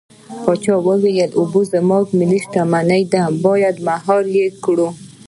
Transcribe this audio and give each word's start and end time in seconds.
پاچا 0.43 0.75
وويل: 0.87 1.29
اوبه 1.39 1.61
زموږ 1.73 2.05
ملي 2.19 2.39
شتمني 2.43 3.01
ده 3.13 3.23
بايد 3.43 3.75
مهار 3.87 4.23
يې 4.37 4.45
کړو. 4.63 4.87